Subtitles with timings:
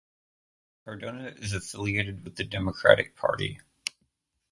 [0.83, 3.59] Cardona is affiliated with the Democratic Party.